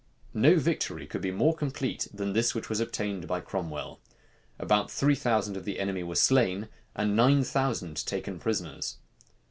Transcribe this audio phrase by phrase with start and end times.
[0.33, 4.01] No victory could be more complete than this which was obtained by Cromwell.
[4.57, 8.97] About three thousand of the enemy were slain, and nine thousand taken prisoners.